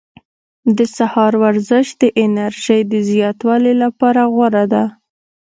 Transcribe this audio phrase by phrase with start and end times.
[0.77, 4.83] د سهار ورزش د انرژۍ د زیاتوالي لپاره غوره ده.